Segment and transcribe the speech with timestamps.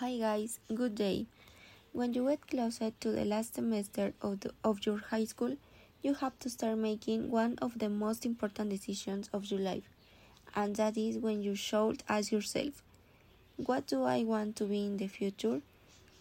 [0.00, 1.26] Hi guys, good day.
[1.92, 5.56] When you get closer to the last semester of, the, of your high school,
[6.04, 9.82] you have to start making one of the most important decisions of your life,
[10.54, 12.80] and that is when you should ask yourself,
[13.56, 15.62] What do I want to be in the future?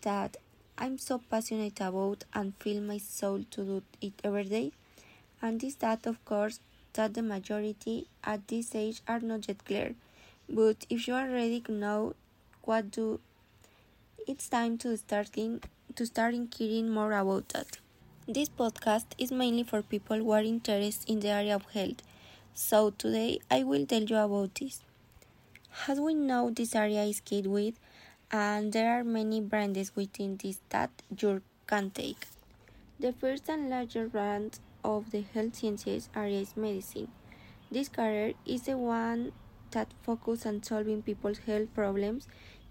[0.00, 0.38] That
[0.78, 4.72] I'm so passionate about and feel my soul to do it every day.
[5.42, 6.60] And this that of course
[6.94, 9.94] that the majority at this age are not yet clear.
[10.48, 12.14] But if you are ready now,
[12.62, 13.20] what do
[14.26, 15.60] it's time to start in,
[15.94, 17.78] to start caring more about that.
[18.26, 22.02] This podcast is mainly for people who are interested in the area of health.
[22.52, 24.82] So today I will tell you about this.
[25.86, 27.74] As we know, this area is kid with,
[28.32, 30.90] and there are many brands within this that
[31.20, 32.26] you can take.
[32.98, 37.08] The first and largest brand of the health sciences area is medicine.
[37.70, 39.30] This career is the one
[39.70, 42.26] that focuses on solving people's health problems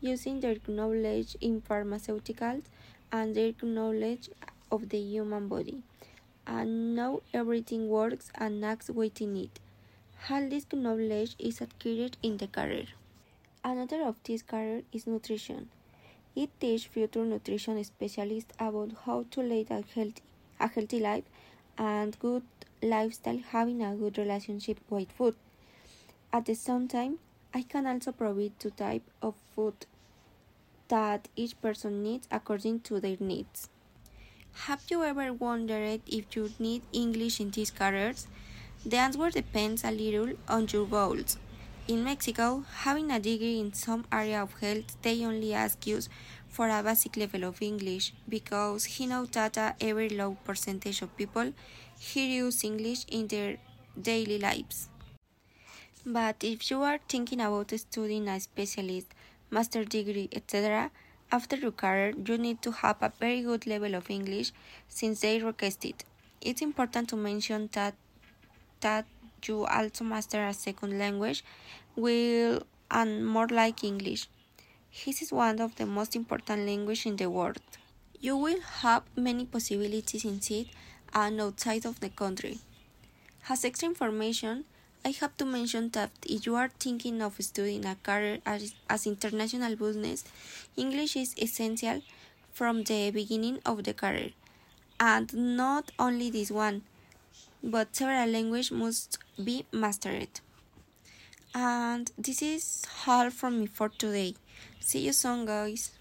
[0.05, 2.63] using their knowledge in pharmaceuticals
[3.11, 4.29] and their knowledge
[4.71, 5.81] of the human body
[6.47, 9.59] and know everything works and acts within it.
[10.29, 12.85] All this knowledge is acquired in the career.
[13.63, 15.69] Another of this career is nutrition.
[16.35, 20.21] It teaches future nutrition specialists about how to lead a healthy,
[20.59, 21.23] a healthy life
[21.77, 22.43] and good
[22.81, 25.35] lifestyle having a good relationship with food.
[26.31, 27.19] At the same time,
[27.53, 29.85] I can also provide two types of food
[30.87, 33.69] that each person needs according to their needs.
[34.67, 38.27] Have you ever wondered if you need English in these careers?
[38.85, 41.37] The answer depends a little on your goals.
[41.87, 45.99] In Mexico, having a degree in some area of health, they only ask you
[46.49, 51.15] for a basic level of English because he knows that a very low percentage of
[51.17, 51.53] people
[51.99, 53.57] here use English in their
[54.01, 54.89] daily lives.
[56.05, 59.07] But if you are thinking about studying a specialist
[59.55, 60.91] master degree, etc.,
[61.31, 64.51] after your career, you need to have a very good level of English
[64.87, 66.03] since they request it.
[66.41, 67.95] It's important to mention that
[68.81, 69.05] that
[69.47, 71.43] you also master a second language
[71.95, 74.27] will and more like English.
[75.05, 77.61] This is one of the most important languages in the world.
[78.19, 80.69] You will have many possibilities inside
[81.13, 82.59] and outside of the country.
[83.49, 84.65] As extra information,
[85.05, 89.05] I have to mention that if you are thinking of studying a career as, as
[89.05, 90.25] international business,
[90.75, 92.01] English is essential
[92.51, 94.31] from the beginning of the career.
[94.99, 96.81] And not only this one,
[97.63, 100.41] but several languages must be mastered.
[101.53, 104.35] And this is all from me for today.
[104.79, 105.91] See you soon, guys.